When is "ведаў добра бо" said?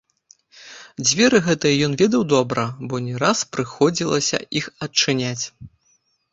2.03-3.03